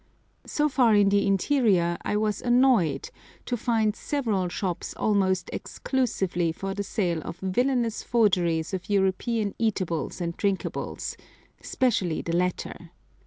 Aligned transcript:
So 0.47 0.67
far 0.67 0.95
in 0.95 1.09
the 1.09 1.27
interior 1.27 1.95
I 2.01 2.17
was 2.17 2.41
annoyed 2.41 3.11
to 3.45 3.55
find 3.55 3.95
several 3.95 4.49
shops 4.49 4.95
almost 4.97 5.51
exclusively 5.53 6.51
for 6.51 6.73
the 6.73 6.81
sale 6.81 7.21
of 7.21 7.37
villainous 7.37 8.01
forgeries 8.01 8.73
of 8.73 8.89
European 8.89 9.53
eatables 9.59 10.19
and 10.19 10.35
drinkables, 10.35 11.17
specially 11.61 12.23
the 12.23 12.35
latter. 12.35 12.89